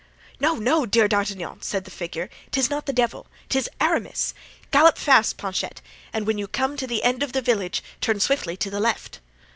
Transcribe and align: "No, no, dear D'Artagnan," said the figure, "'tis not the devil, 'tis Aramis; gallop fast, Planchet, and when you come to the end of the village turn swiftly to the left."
"No, 0.39 0.55
no, 0.55 0.87
dear 0.87 1.07
D'Artagnan," 1.07 1.61
said 1.61 1.83
the 1.85 1.91
figure, 1.91 2.27
"'tis 2.49 2.71
not 2.71 2.87
the 2.87 2.91
devil, 2.91 3.27
'tis 3.49 3.69
Aramis; 3.79 4.33
gallop 4.71 4.97
fast, 4.97 5.37
Planchet, 5.37 5.79
and 6.11 6.25
when 6.25 6.39
you 6.39 6.47
come 6.47 6.75
to 6.77 6.87
the 6.87 7.03
end 7.03 7.21
of 7.21 7.33
the 7.33 7.39
village 7.43 7.83
turn 8.01 8.19
swiftly 8.19 8.57
to 8.57 8.71
the 8.71 8.79
left." 8.79 9.19